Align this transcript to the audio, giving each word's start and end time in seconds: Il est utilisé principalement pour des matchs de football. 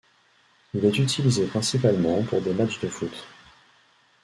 Il 0.73 0.83
est 0.83 0.97
utilisé 0.97 1.45
principalement 1.45 2.23
pour 2.23 2.41
des 2.41 2.55
matchs 2.55 2.79
de 2.79 2.87
football. 2.87 3.19